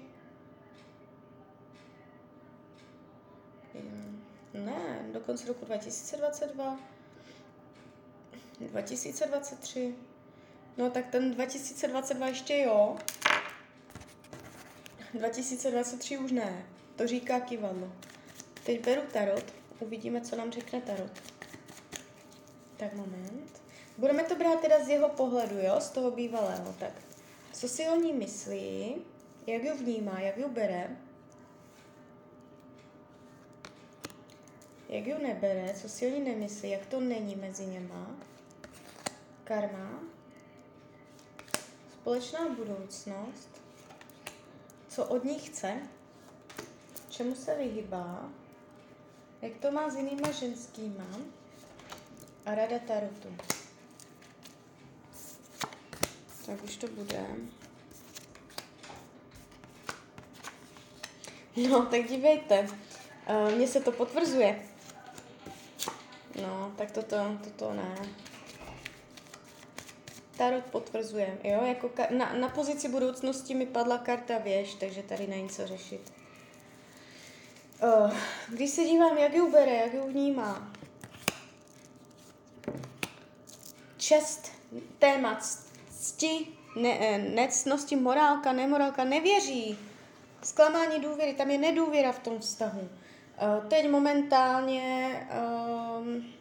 Ne, 4.54 5.10
do 5.14 5.20
konce 5.20 5.48
roku 5.48 5.66
2022. 5.66 6.80
2023. 8.68 9.96
No 10.78 10.90
tak 10.90 11.08
ten 11.08 11.32
2022 11.32 12.28
ještě 12.28 12.58
jo. 12.58 12.98
2023 15.14 16.18
už 16.18 16.32
ne. 16.32 16.66
To 16.96 17.08
říká 17.08 17.40
kivadlo. 17.40 17.92
Teď 18.64 18.86
beru 18.86 19.02
tarot. 19.14 19.54
Uvidíme, 19.80 20.22
co 20.22 20.36
nám 20.36 20.52
řekne 20.52 20.82
tarot. 20.82 21.12
Tak 22.78 22.94
moment. 22.94 23.62
Budeme 23.98 24.24
to 24.24 24.36
brát 24.36 24.62
teda 24.62 24.84
z 24.84 24.90
jeho 24.90 25.10
pohledu, 25.10 25.56
jo? 25.58 25.76
Z 25.80 25.90
toho 25.90 26.12
bývalého. 26.12 26.76
Tak, 26.80 26.94
co 27.54 27.68
si 27.68 27.88
o 27.88 27.96
ní 27.96 28.14
myslí? 28.14 28.96
Jak 29.48 29.64
ju 29.64 29.78
vnímá? 29.78 30.20
Jak 30.20 30.38
ju 30.38 30.50
bere? 30.50 30.98
jak 34.92 35.08
ju 35.08 35.18
nebere, 35.18 35.74
co 35.74 35.90
si 35.90 36.08
oni 36.08 36.20
nemyslí, 36.20 36.70
jak 36.70 36.86
to 36.86 37.02
není 37.02 37.36
mezi 37.36 37.66
něma. 37.66 38.16
Karma. 39.52 40.00
Společná 41.94 42.50
budoucnost. 42.50 43.50
Co 44.90 45.06
od 45.06 45.24
ní 45.24 45.40
chce. 45.40 45.78
Čemu 47.10 47.36
se 47.36 47.56
vyhybá. 47.56 48.30
Jak 49.42 49.58
to 49.58 49.72
má 49.72 49.90
s 49.90 49.96
jinýma 49.96 50.32
ženskýma. 50.32 51.06
A 52.46 52.56
rada 52.56 52.80
tarotu. 52.80 53.36
Tak 56.46 56.64
už 56.64 56.78
to 56.78 56.88
bude. 56.88 57.26
No, 61.70 61.86
tak 61.86 62.08
dívejte. 62.08 62.68
Uh, 63.30 63.56
Mně 63.56 63.68
se 63.68 63.82
to 63.82 63.92
potvrzuje. 63.92 64.66
No, 66.42 66.74
tak 66.78 66.92
toto, 66.92 67.18
toto 67.44 67.74
ne. 67.74 67.96
Tarot 70.42 70.64
potvrzuje, 70.64 71.38
jo, 71.44 71.66
jako 71.66 71.88
ka- 71.88 72.18
na, 72.18 72.34
na 72.34 72.50
pozici 72.50 72.90
budoucnosti 72.90 73.56
mi 73.56 73.66
padla 73.66 73.98
karta 73.98 74.38
věž, 74.38 74.74
takže 74.74 75.04
tady 75.04 75.28
není 75.28 75.50
co 75.50 75.68
řešit. 75.68 76.14
Uh, 77.84 78.14
když 78.50 78.70
se 78.70 78.84
dívám, 78.84 79.18
jak 79.18 79.34
ji 79.34 79.52
bere, 79.52 79.76
jak 79.76 79.94
ji 79.94 80.00
vnímá. 80.00 80.72
Čest, 83.98 84.52
téma 85.00 85.40
cti, 85.90 86.48
ne, 86.76 86.98
eh, 87.00 87.18
necnosti, 87.18 87.96
morálka, 87.96 88.54
nemorálka, 88.54 89.04
nevěří. 89.04 89.80
Zklamání 90.44 91.00
důvěry, 91.00 91.34
tam 91.34 91.50
je 91.50 91.58
nedůvěra 91.58 92.12
v 92.12 92.20
tom 92.20 92.40
vztahu. 92.40 92.82
Uh, 92.82 93.68
teď 93.68 93.90
momentálně 93.90 95.28
um, 96.00 96.34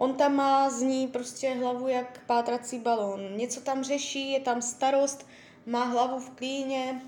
on 0.00 0.14
tam 0.14 0.34
má 0.34 0.70
z 0.70 0.82
ní 0.82 1.08
prostě 1.08 1.54
hlavu 1.54 1.88
jak 1.88 2.20
pátrací 2.26 2.78
balón. 2.78 3.36
Něco 3.36 3.60
tam 3.60 3.84
řeší, 3.84 4.32
je 4.32 4.40
tam 4.40 4.62
starost, 4.62 5.26
má 5.66 5.84
hlavu 5.84 6.18
v 6.18 6.30
klíně, 6.30 7.02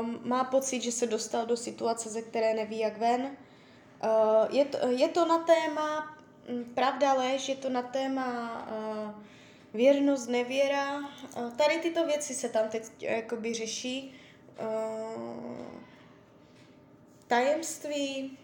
um, 0.00 0.20
má 0.22 0.44
pocit, 0.44 0.82
že 0.82 0.92
se 0.92 1.06
dostal 1.06 1.46
do 1.46 1.56
situace, 1.56 2.08
ze 2.08 2.22
které 2.22 2.54
neví 2.54 2.78
jak 2.78 2.98
ven. 2.98 3.20
Uh, 3.20 4.56
je, 4.56 4.64
to, 4.64 4.88
je 4.88 5.08
to 5.08 5.24
na 5.24 5.38
téma 5.38 6.16
hm, 6.48 6.64
pravda, 6.74 7.12
lež, 7.12 7.48
je 7.48 7.56
to 7.56 7.68
na 7.68 7.82
téma 7.82 8.66
uh, 8.70 9.22
věrnost, 9.74 10.28
nevěra. 10.28 10.98
Uh, 10.98 11.52
tady 11.56 11.78
tyto 11.78 12.06
věci 12.06 12.34
se 12.34 12.48
tam 12.48 12.68
teď 12.68 12.82
jakoby 13.00 13.54
řeší. 13.54 14.14
Uh, 14.60 15.66
tajemství, 17.26 18.38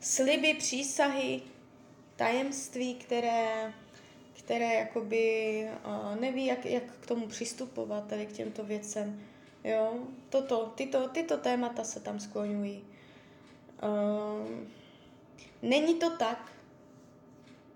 sliby, 0.00 0.54
přísahy, 0.54 1.42
tajemství, 2.20 2.94
které, 2.94 3.72
které 4.32 4.74
jakoby 4.74 5.68
neví, 6.20 6.46
jak, 6.46 6.66
jak 6.66 6.82
k 7.00 7.06
tomu 7.06 7.26
přistupovat, 7.26 8.06
tady 8.06 8.26
k 8.26 8.32
těmto 8.32 8.64
věcem. 8.64 9.20
Jo, 9.64 9.94
toto, 10.28 10.72
tyto, 10.74 11.08
tyto 11.08 11.36
témata 11.36 11.84
se 11.84 12.00
tam 12.00 12.20
skloňují. 12.20 12.84
Uh, 13.82 14.48
není 15.62 15.94
to 15.94 16.10
tak, 16.10 16.52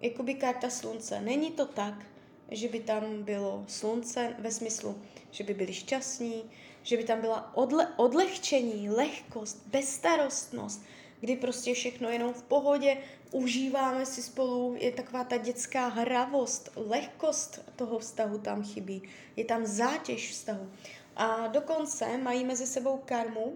jakoby 0.01 0.35
karta 0.35 0.71
slunce, 0.71 1.21
není 1.21 1.51
to 1.51 1.67
tak, 1.67 2.07
že 2.51 2.69
by 2.69 2.81
tam 2.81 3.23
bylo 3.23 3.65
slunce 3.69 4.37
ve 4.39 4.51
smyslu, 4.51 5.03
že 5.31 5.45
by 5.45 5.55
byli 5.55 5.73
šťastní, 5.73 6.51
že 6.83 6.97
by 6.97 7.05
tam 7.05 7.21
byla 7.21 7.57
odle, 7.57 7.89
odlehčení, 7.97 8.91
lehkost, 8.91 9.67
bezstarostnost, 9.67 10.83
kdy 11.21 11.37
prostě 11.37 11.75
všechno 11.75 12.09
jenom 12.09 12.35
v 12.35 12.43
pohodě, 12.43 12.97
užíváme 13.31 14.07
si 14.07 14.23
spolu, 14.23 14.77
je 14.79 14.93
taková 14.93 15.25
ta 15.25 15.37
dětská 15.37 15.89
hravost, 15.89 16.71
lehkost 16.77 17.65
toho 17.77 17.99
vztahu 17.99 18.39
tam 18.39 18.63
chybí, 18.63 19.03
je 19.37 19.45
tam 19.45 19.67
zátěž 19.67 20.31
vztahu. 20.31 20.71
A 21.17 21.47
dokonce 21.47 22.19
mají 22.19 22.45
mezi 22.45 22.67
sebou 22.67 23.01
karmu, 23.05 23.53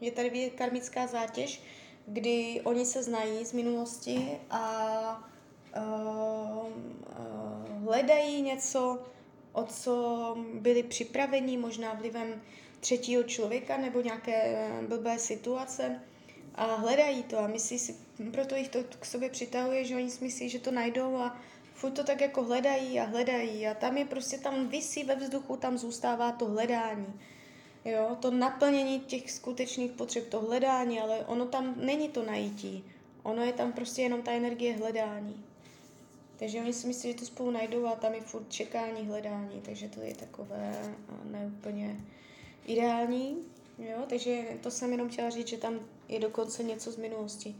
je 0.00 0.10
tady 0.10 0.50
karmická 0.50 1.06
zátěž, 1.06 1.62
kdy 2.06 2.60
oni 2.64 2.86
se 2.86 3.02
znají 3.02 3.44
z 3.44 3.52
minulosti 3.52 4.38
a 4.50 5.30
uh, 5.76 6.66
uh, 6.66 7.84
hledají 7.84 8.42
něco, 8.42 9.02
o 9.52 9.64
co 9.64 10.36
byli 10.54 10.82
připraveni, 10.82 11.56
možná 11.56 11.94
vlivem 11.94 12.42
třetího 12.80 13.22
člověka 13.22 13.76
nebo 13.76 14.00
nějaké 14.00 14.68
blbé 14.88 15.18
situace 15.18 16.00
a 16.58 16.74
hledají 16.74 17.22
to 17.22 17.38
a 17.38 17.46
myslí 17.46 17.78
si, 17.78 17.96
proto 18.32 18.56
jich 18.56 18.68
to 18.68 18.78
k 19.00 19.04
sobě 19.04 19.30
přitahuje, 19.30 19.84
že 19.84 19.96
oni 19.96 20.10
si 20.10 20.24
myslí, 20.24 20.48
že 20.48 20.58
to 20.58 20.70
najdou 20.70 21.16
a 21.16 21.36
furt 21.74 21.90
to 21.90 22.04
tak 22.04 22.20
jako 22.20 22.42
hledají 22.42 23.00
a 23.00 23.04
hledají 23.04 23.66
a 23.66 23.74
tam 23.74 23.96
je 23.96 24.04
prostě, 24.04 24.38
tam 24.38 24.68
vysí 24.68 25.04
ve 25.04 25.14
vzduchu, 25.14 25.56
tam 25.56 25.78
zůstává 25.78 26.32
to 26.32 26.46
hledání. 26.46 27.20
Jo, 27.84 28.16
to 28.20 28.30
naplnění 28.30 29.00
těch 29.00 29.30
skutečných 29.30 29.92
potřeb, 29.92 30.28
to 30.28 30.40
hledání, 30.40 31.00
ale 31.00 31.18
ono 31.26 31.46
tam 31.46 31.74
není 31.76 32.08
to 32.08 32.24
najítí. 32.24 32.84
Ono 33.22 33.44
je 33.44 33.52
tam 33.52 33.72
prostě 33.72 34.02
jenom 34.02 34.22
ta 34.22 34.32
energie 34.32 34.76
hledání. 34.76 35.44
Takže 36.38 36.60
oni 36.60 36.72
si 36.72 36.86
myslí, 36.86 37.12
že 37.12 37.18
to 37.18 37.26
spolu 37.26 37.50
najdou 37.50 37.86
a 37.86 37.96
tam 37.96 38.14
je 38.14 38.20
furt 38.20 38.52
čekání, 38.52 39.06
hledání, 39.06 39.60
takže 39.64 39.88
to 39.88 40.00
je 40.00 40.14
takové 40.14 40.94
neúplně 41.24 42.00
ideální. 42.66 43.36
Jo, 43.78 43.98
takže 44.08 44.44
to 44.62 44.70
jsem 44.70 44.92
jenom 44.92 45.08
chtěla 45.08 45.30
říct, 45.30 45.48
že 45.48 45.56
tam 45.56 45.80
je 46.08 46.20
dokonce 46.20 46.62
něco 46.62 46.92
z 46.92 46.96
minulosti. 46.96 47.56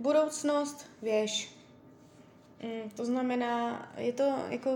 Budoucnost, 0.00 0.86
věž. 1.02 1.54
Mm, 2.62 2.90
to 2.90 3.04
znamená, 3.04 3.88
je 3.96 4.12
to 4.12 4.34
jako 4.48 4.70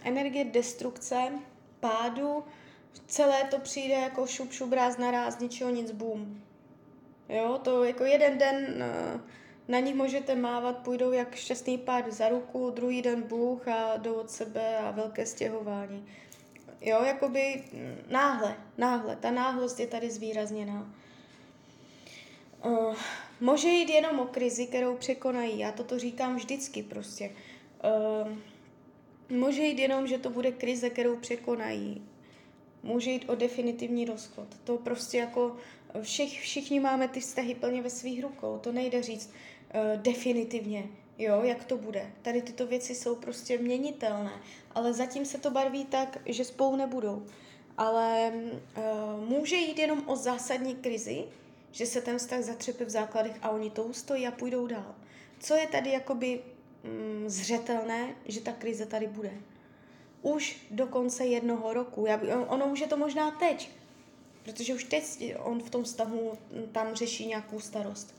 energie 0.00 0.44
destrukce, 0.44 1.32
pádu, 1.80 2.44
celé 3.06 3.44
to 3.44 3.58
přijde 3.58 3.94
jako 3.94 4.26
šup, 4.26 4.52
šup, 4.52 4.72
ráz 4.72 4.98
na 4.98 5.10
ráz, 5.10 5.38
ničeho 5.38 5.70
nic, 5.70 5.90
boom. 5.90 6.42
Jo, 7.28 7.60
to 7.62 7.84
jako 7.84 8.04
jeden 8.04 8.38
den 8.38 8.82
eh, 8.82 9.20
na 9.68 9.78
nich 9.78 9.94
můžete 9.94 10.34
mávat, 10.34 10.76
půjdou 10.78 11.12
jak 11.12 11.34
šťastný 11.34 11.78
pád 11.78 12.12
za 12.12 12.28
ruku, 12.28 12.70
druhý 12.70 13.02
den 13.02 13.22
Bůh 13.22 13.68
a 13.68 13.96
jdou 13.96 14.14
od 14.14 14.30
sebe 14.30 14.78
a 14.78 14.90
velké 14.90 15.26
stěhování. 15.26 16.06
Jo, 16.80 17.04
jakoby 17.04 17.64
náhle, 18.10 18.56
náhle, 18.78 19.16
ta 19.16 19.30
náhlost 19.30 19.80
je 19.80 19.86
tady 19.86 20.10
zvýrazněná. 20.10 20.94
Uh, 22.64 22.94
může 23.40 23.68
jít 23.68 23.88
jenom 23.88 24.20
o 24.20 24.24
krizi, 24.24 24.66
kterou 24.66 24.96
překonají. 24.96 25.58
Já 25.58 25.72
toto 25.72 25.98
říkám 25.98 26.36
vždycky 26.36 26.82
prostě. 26.82 27.30
Uh, 27.84 28.32
může 29.36 29.62
jít 29.62 29.78
jenom, 29.78 30.06
že 30.06 30.18
to 30.18 30.30
bude 30.30 30.52
krize, 30.52 30.90
kterou 30.90 31.16
překonají. 31.16 32.02
Může 32.82 33.10
jít 33.10 33.28
o 33.28 33.34
definitivní 33.34 34.04
rozchod. 34.04 34.48
To 34.64 34.76
prostě 34.76 35.18
jako 35.18 35.56
všich, 36.02 36.40
všichni 36.40 36.80
máme 36.80 37.08
ty 37.08 37.20
vztahy 37.20 37.54
plně 37.54 37.82
ve 37.82 37.90
svých 37.90 38.22
rukou. 38.22 38.58
To 38.58 38.72
nejde 38.72 39.02
říct 39.02 39.30
uh, 39.74 40.02
definitivně, 40.02 40.86
jo, 41.18 41.42
jak 41.42 41.64
to 41.64 41.76
bude. 41.76 42.10
Tady 42.22 42.42
tyto 42.42 42.66
věci 42.66 42.94
jsou 42.94 43.14
prostě 43.14 43.58
měnitelné, 43.58 44.32
ale 44.74 44.92
zatím 44.92 45.24
se 45.24 45.38
to 45.38 45.50
barví 45.50 45.84
tak, 45.84 46.18
že 46.26 46.44
spolu 46.44 46.76
nebudou. 46.76 47.26
Ale 47.78 48.32
uh, 48.32 49.28
může 49.28 49.56
jít 49.56 49.78
jenom 49.78 50.02
o 50.06 50.16
zásadní 50.16 50.74
krizi, 50.74 51.24
že 51.76 51.86
se 51.86 52.00
ten 52.00 52.18
vztah 52.18 52.42
zatřepe 52.42 52.84
v 52.84 52.90
základech 52.90 53.36
a 53.42 53.50
oni 53.50 53.70
to 53.70 53.84
ustojí 53.84 54.26
a 54.26 54.30
půjdou 54.30 54.66
dál. 54.66 54.94
Co 55.40 55.54
je 55.54 55.66
tady 55.66 55.90
jakoby 55.90 56.40
mm, 56.84 57.24
zřetelné, 57.26 58.14
že 58.24 58.40
ta 58.40 58.52
krize 58.52 58.86
tady 58.86 59.06
bude. 59.06 59.32
Už 60.22 60.66
do 60.70 60.86
konce 60.86 61.26
jednoho 61.26 61.72
roku. 61.72 62.06
Já, 62.06 62.20
ono 62.48 62.66
už 62.66 62.80
je 62.80 62.86
to 62.86 62.96
možná 62.96 63.30
teď, 63.30 63.70
protože 64.42 64.74
už 64.74 64.84
teď 64.84 65.34
on 65.38 65.62
v 65.62 65.70
tom 65.70 65.84
vztahu 65.84 66.32
tam 66.72 66.94
řeší 66.94 67.26
nějakou 67.26 67.60
starost. 67.60 68.14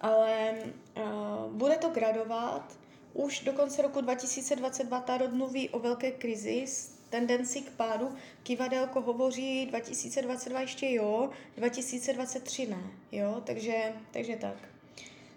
Ale 0.00 0.54
uh, 0.96 1.52
bude 1.52 1.76
to 1.76 1.88
gradovat. 1.88 2.78
Už 3.14 3.40
do 3.40 3.52
konce 3.52 3.82
roku 3.82 4.00
2022 4.00 5.00
Tarot 5.00 5.32
mluví 5.32 5.68
o 5.68 5.78
velké 5.78 6.10
krizi 6.10 6.64
tendenci 7.10 7.60
k 7.60 7.70
pádu. 7.70 8.14
Kivadelko 8.42 9.00
hovoří 9.00 9.66
2022 9.66 10.60
ještě 10.60 10.92
jo, 10.92 11.30
2023 11.56 12.66
ne, 12.66 12.82
jo, 13.12 13.42
takže, 13.44 13.92
takže 14.10 14.36
tak. 14.36 14.56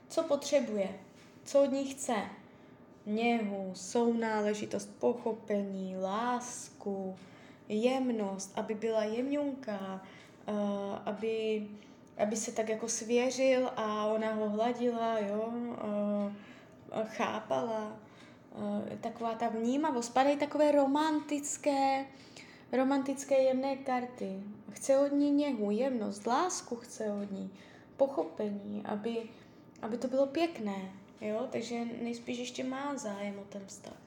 Co 0.10 0.24
potřebuje? 0.24 0.90
Co 1.44 1.64
od 1.64 1.72
ní 1.72 1.86
chce? 1.86 2.16
Něhu, 3.06 3.72
sounáležitost, 3.76 5.00
pochopení, 5.00 5.98
lásku, 5.98 7.16
jemnost, 7.70 8.52
aby 8.56 8.74
byla 8.74 9.04
jemňunká, 9.04 10.02
uh, 10.48 10.56
aby, 11.06 11.68
aby 12.18 12.36
se 12.36 12.52
tak 12.52 12.70
jako 12.70 12.88
svěřil 12.88 13.72
a 13.76 14.06
ona 14.06 14.34
ho 14.34 14.50
hladila, 14.50 15.20
jo, 15.20 15.54
uh, 15.54 17.04
chápala, 17.04 18.00
Eh, 18.04 18.13
taková 19.02 19.36
ta 19.36 19.50
vnímavost, 19.50 20.14
padají 20.14 20.38
takové 20.38 20.72
romantické, 20.72 22.06
romantické 22.72 23.44
jemné 23.44 23.76
karty. 23.76 24.44
Chce 24.72 24.98
od 24.98 25.12
ní 25.12 25.32
něhu, 25.32 25.72
jemnost, 25.72 26.28
lásku 26.28 26.76
chce 26.76 27.12
od 27.12 27.32
ní, 27.32 27.52
pochopení, 27.98 28.84
aby, 28.86 29.30
aby 29.82 29.98
to 29.98 30.08
bylo 30.08 30.28
pěkné, 30.28 30.92
jo, 31.22 31.48
takže 31.52 31.86
nejspíš 32.02 32.38
ještě 32.38 32.64
má 32.64 32.96
zájem 32.96 33.40
o 33.40 33.44
ten 33.44 33.66
vztah. 33.66 33.98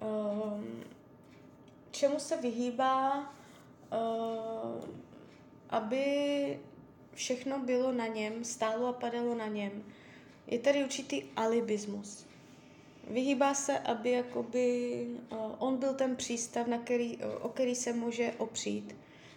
Um, 0.00 0.80
čemu 1.90 2.20
se 2.20 2.36
vyhýbá, 2.36 3.18
uh, 3.20 4.84
aby 5.70 6.58
všechno 7.14 7.58
bylo 7.58 7.92
na 7.92 8.06
něm, 8.06 8.44
stálo 8.44 8.86
a 8.86 8.92
padalo 8.92 9.34
na 9.34 9.46
něm. 9.46 9.84
Je 10.46 10.58
tady 10.58 10.84
určitý 10.84 11.22
alibismus 11.36 12.31
vyhýbá 13.10 13.54
se, 13.54 13.78
aby 13.78 14.10
jakoby 14.10 15.06
uh, 15.32 15.38
on 15.58 15.76
byl 15.76 15.94
ten 15.94 16.16
přístav, 16.16 16.66
na 16.66 16.78
který, 16.78 17.18
o 17.40 17.48
který 17.48 17.74
se 17.74 17.92
může 17.92 18.32
opřít. 18.38 18.96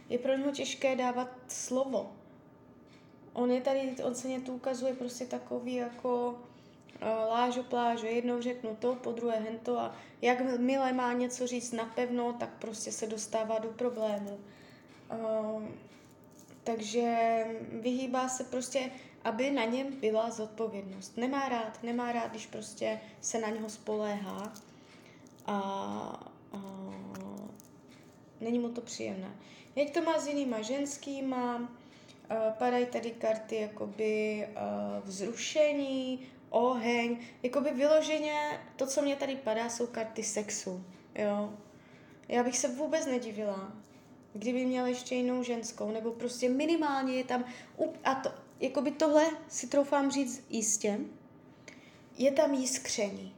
Je 0.10 0.18
pro 0.18 0.38
něho 0.38 0.52
těžké 0.52 0.96
dávat 0.96 1.30
slovo. 1.48 2.12
On 3.34 3.52
je 3.52 3.62
tady, 3.62 3.96
on 4.04 4.16
se 4.16 4.28
mě 4.28 4.40
tu 4.40 4.54
ukazuje 4.54 4.94
prostě 4.94 5.26
takový 5.26 5.74
jako 5.74 6.30
uh, 6.30 7.08
lážo 7.30 7.64
plážo, 7.64 8.06
jednou 8.06 8.42
řeknu 8.42 8.76
to, 8.80 8.96
po 8.96 9.12
druhé 9.12 9.36
hento 9.40 9.80
a 9.80 9.96
jak 10.22 10.60
milé 10.60 10.94
má 10.94 11.14
něco 11.14 11.48
říct 11.48 11.72
napevno, 11.72 12.34
tak 12.34 12.50
prostě 12.60 12.92
se 12.92 13.08
dostává 13.08 13.60
do 13.60 13.70
problému. 13.70 14.40
Takže 16.64 17.44
vyhýbá 17.72 18.30
se 18.30 18.44
prostě, 18.44 18.92
aby 19.26 19.52
na 19.52 19.66
něm 19.66 19.88
byla 20.00 20.30
zodpovědnost. 20.30 21.18
Nemá 21.18 21.50
rád, 21.50 21.84
nemá 21.84 22.12
rád, 22.12 22.32
když 22.32 22.48
prostě 22.48 23.00
se 23.22 23.40
na 23.40 23.50
něho 23.50 23.70
spoléhá 23.70 24.54
a, 25.46 25.58
a 26.54 26.60
není 28.42 28.60
mu 28.60 28.70
to 28.70 28.82
příjemné. 28.82 29.36
Jak 29.76 29.90
to 29.90 30.02
má 30.02 30.20
s 30.20 30.28
jinýma 30.28 30.62
ženskýma, 30.62 31.56
uh, 31.58 31.68
padají 32.58 32.86
tady 32.86 33.12
karty 33.12 33.56
jakoby 33.56 34.48
uh, 34.48 35.08
vzrušení, 35.08 36.28
oheň, 36.50 37.18
jakoby 37.44 37.72
vyloženě 37.72 38.60
to, 38.76 38.88
co 38.88 39.02
mě 39.02 39.16
tady 39.16 39.36
padá, 39.36 39.70
jsou 39.70 39.88
karty 39.88 40.24
sexu, 40.24 40.84
jo. 41.16 41.54
Já 42.28 42.44
bych 42.44 42.58
se 42.58 42.68
vůbec 42.68 43.06
nedivila, 43.06 43.72
kdyby 44.34 44.66
měl 44.66 44.86
ještě 44.86 45.16
jinou 45.16 45.44
ženskou, 45.44 45.92
nebo 45.92 46.12
prostě 46.12 46.50
minimálně 46.50 47.14
je 47.14 47.24
tam, 47.24 47.46
a 48.04 48.16
to, 48.16 48.45
jakoby 48.60 48.92
tohle 48.92 49.26
si 49.48 49.68
troufám 49.68 50.12
říct 50.12 50.44
jistě, 50.50 51.00
je 52.18 52.32
tam 52.32 52.54
jiskření. 52.54 53.36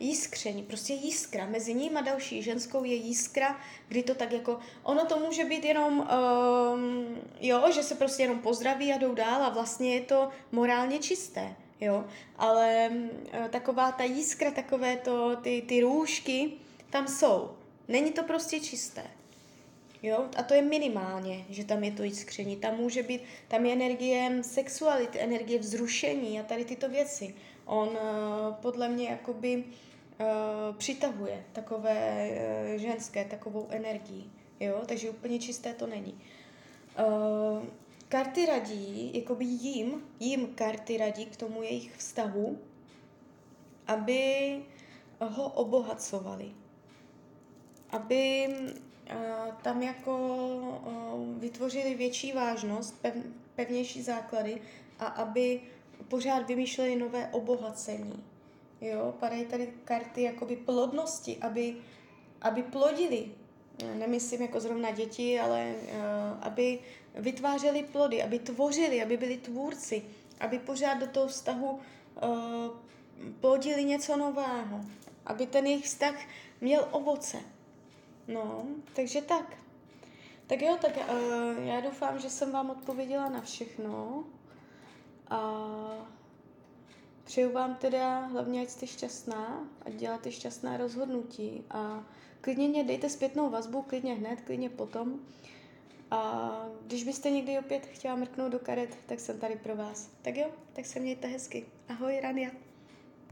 Jiskření, 0.00 0.62
prostě 0.62 0.92
jiskra. 0.92 1.46
Mezi 1.46 1.74
ním 1.74 1.96
a 1.96 2.00
další 2.00 2.42
ženskou 2.42 2.84
je 2.84 2.94
jiskra, 2.94 3.60
kdy 3.88 4.02
to 4.02 4.14
tak 4.14 4.32
jako, 4.32 4.58
ono 4.82 5.04
to 5.04 5.18
může 5.18 5.44
být 5.44 5.64
jenom, 5.64 5.98
um, 5.98 7.06
jo, 7.40 7.70
že 7.74 7.82
se 7.82 7.94
prostě 7.94 8.22
jenom 8.22 8.38
pozdraví 8.38 8.92
a 8.92 8.98
jdou 8.98 9.14
dál 9.14 9.42
a 9.42 9.48
vlastně 9.48 9.94
je 9.94 10.00
to 10.00 10.28
morálně 10.52 10.98
čisté, 10.98 11.56
jo. 11.80 12.04
Ale 12.36 12.88
um, 12.90 13.10
taková 13.50 13.92
ta 13.92 14.04
jiskra, 14.04 14.50
takové 14.50 14.96
to, 14.96 15.36
ty, 15.36 15.62
ty 15.68 15.80
růžky, 15.80 16.52
tam 16.90 17.08
jsou. 17.08 17.50
Není 17.88 18.10
to 18.12 18.22
prostě 18.22 18.60
čisté. 18.60 19.02
Jo? 20.04 20.28
A 20.36 20.42
to 20.42 20.54
je 20.54 20.62
minimálně, 20.62 21.44
že 21.50 21.64
tam 21.64 21.84
je 21.84 21.90
to 21.90 22.02
jiskření. 22.02 22.56
Tam 22.56 22.76
může 22.76 23.02
být, 23.02 23.20
tam 23.48 23.66
je 23.66 23.72
energie 23.72 24.42
sexuality, 24.42 25.20
energie 25.20 25.58
vzrušení 25.58 26.40
a 26.40 26.42
tady 26.42 26.64
tyto 26.64 26.88
věci. 26.88 27.34
On 27.64 27.88
uh, 27.88 28.54
podle 28.54 28.88
mě 28.88 29.08
jakoby 29.08 29.64
uh, 29.64 30.76
přitahuje 30.76 31.44
takové 31.52 32.30
uh, 32.30 32.80
ženské, 32.80 33.24
takovou 33.24 33.66
energii. 33.70 34.24
Jo? 34.60 34.82
Takže 34.86 35.10
úplně 35.10 35.38
čisté 35.38 35.72
to 35.72 35.86
není. 35.86 36.20
Uh, 36.98 37.64
karty 38.08 38.46
radí, 38.46 39.10
jakoby 39.14 39.44
jim, 39.44 40.02
jim 40.20 40.46
karty 40.46 40.96
radí 40.96 41.26
k 41.26 41.36
tomu 41.36 41.62
jejich 41.62 41.96
vztahu, 41.96 42.58
aby 43.86 44.62
ho 45.20 45.48
obohacovali. 45.48 46.52
Aby 47.90 48.48
tam 49.62 49.82
jako 49.82 50.18
vytvořili 51.38 51.94
větší 51.94 52.32
vážnost, 52.32 53.02
pev, 53.02 53.14
pevnější 53.54 54.02
základy 54.02 54.60
a 54.98 55.06
aby 55.06 55.60
pořád 56.08 56.46
vymýšleli 56.46 56.96
nové 56.96 57.28
obohacení. 57.32 58.24
Jo, 58.80 59.14
padají 59.20 59.44
tady 59.44 59.72
karty 59.84 60.22
jakoby 60.22 60.56
plodnosti, 60.56 61.36
aby, 61.40 61.76
aby 62.40 62.62
plodili, 62.62 63.28
nemyslím 63.94 64.42
jako 64.42 64.60
zrovna 64.60 64.90
děti, 64.90 65.40
ale 65.40 65.74
uh, 65.74 65.92
aby 66.40 66.78
vytvářeli 67.14 67.82
plody, 67.82 68.22
aby 68.22 68.38
tvořili, 68.38 69.02
aby 69.02 69.16
byli 69.16 69.36
tvůrci, 69.36 70.02
aby 70.40 70.58
pořád 70.58 70.94
do 70.94 71.06
toho 71.06 71.26
vztahu 71.26 71.70
uh, 71.70 71.80
plodili 73.40 73.84
něco 73.84 74.16
nového, 74.16 74.80
aby 75.26 75.46
ten 75.46 75.66
jejich 75.66 75.84
vztah 75.84 76.14
měl 76.60 76.88
ovoce. 76.90 77.38
No, 78.28 78.66
takže 78.96 79.22
tak. 79.22 79.56
Tak 80.46 80.62
jo, 80.62 80.78
tak 80.80 80.96
uh, 80.96 81.64
já 81.64 81.80
doufám, 81.80 82.18
že 82.18 82.30
jsem 82.30 82.52
vám 82.52 82.70
odpověděla 82.70 83.28
na 83.28 83.40
všechno. 83.40 84.24
A 85.30 85.68
přeju 87.24 87.52
vám 87.52 87.74
teda 87.74 88.20
hlavně, 88.20 88.62
ať 88.62 88.68
jste 88.68 88.86
šťastná 88.86 89.68
a 89.86 89.90
děláte 89.90 90.32
šťastná 90.32 90.76
rozhodnutí. 90.76 91.64
A 91.70 92.04
klidně 92.40 92.68
mě 92.68 92.84
dejte 92.84 93.10
zpětnou 93.10 93.50
vazbu, 93.50 93.82
klidně 93.82 94.14
hned, 94.14 94.40
klidně 94.40 94.70
potom. 94.70 95.20
A 96.10 96.50
když 96.86 97.04
byste 97.04 97.30
někdy 97.30 97.58
opět 97.58 97.86
chtěla 97.86 98.16
mrknout 98.16 98.52
do 98.52 98.58
karet, 98.58 98.98
tak 99.06 99.20
jsem 99.20 99.38
tady 99.38 99.56
pro 99.56 99.76
vás. 99.76 100.10
Tak 100.22 100.36
jo, 100.36 100.50
tak 100.72 100.86
se 100.86 101.00
mějte 101.00 101.28
hezky. 101.28 101.66
Ahoj, 101.88 102.20
Rania. 102.20 102.50